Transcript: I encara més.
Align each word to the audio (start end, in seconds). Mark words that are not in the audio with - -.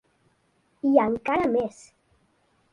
I 0.93 0.95
encara 1.03 1.53
més. 1.53 1.81